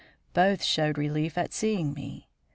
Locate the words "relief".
0.97-1.37